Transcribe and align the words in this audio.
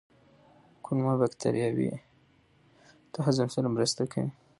کولمو 0.83 1.13
بکتریاوې 1.21 1.89
د 3.13 3.15
هضم 3.25 3.47
سره 3.55 3.67
مرسته 3.75 4.03
کوي. 4.13 4.31